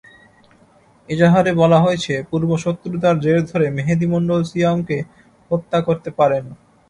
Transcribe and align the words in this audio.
এজাহারে 1.09 1.51
বলা 1.61 1.77
হয়েছে, 1.79 2.13
পূর্বশত্রুতার 2.29 3.15
জের 3.19 3.39
ধরে 3.49 3.65
মেহেদী 3.77 4.07
মণ্ডল 4.13 4.41
সিয়ামকে 4.43 4.97
হত্যা 5.51 5.79
করতে 5.87 6.09
পারেন। 6.19 6.43